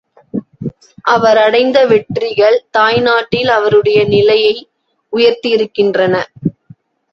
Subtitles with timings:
[1.05, 4.55] அவரடைந்த வெற்றிகள் தாய்நாட்டில், அவருடைய நிலையை
[5.13, 6.15] உயர்த்தியிருக்கின்றன.